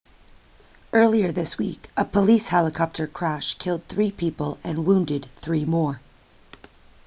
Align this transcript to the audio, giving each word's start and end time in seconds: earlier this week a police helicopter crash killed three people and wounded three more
earlier 0.93 1.31
this 1.31 1.59
week 1.59 1.87
a 1.95 2.03
police 2.03 2.47
helicopter 2.47 3.05
crash 3.05 3.53
killed 3.59 3.83
three 3.87 4.09
people 4.09 4.57
and 4.63 4.83
wounded 4.87 5.29
three 5.41 5.63
more 5.63 5.99